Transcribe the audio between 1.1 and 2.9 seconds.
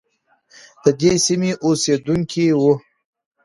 سیمې اوسیدونکی وو.